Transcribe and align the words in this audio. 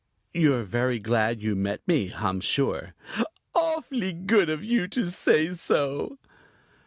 "You're 0.33 0.63
very 0.63 0.97
glad 0.97 1.43
you 1.43 1.55
met 1.55 1.87
me, 1.87 2.11
I'm 2.11 2.39
sure." 2.39 2.95
"Awfully 3.53 4.13
good 4.13 4.49
of 4.49 4.63
you 4.63 4.87
to 4.87 5.05
say 5.05 5.53
so." 5.53 6.17